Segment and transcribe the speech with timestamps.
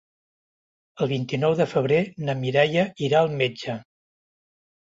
[1.05, 3.79] El vint-i-nou de febrer na Mireia irà al metge.